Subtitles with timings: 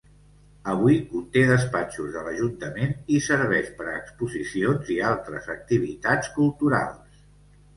[0.71, 7.23] Avui conté despatxos de l'ajuntament i serveix per a exposicions i altres activitats culturals.